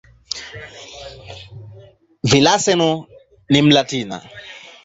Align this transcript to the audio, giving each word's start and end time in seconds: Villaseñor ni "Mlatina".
Villaseñor 2.31 3.07
ni 3.51 3.59
"Mlatina". 3.61 4.17